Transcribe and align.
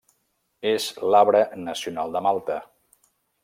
És 0.69 0.87
l'arbre 1.15 1.43
nacional 1.67 2.17
de 2.17 2.25
Malta. 2.31 2.61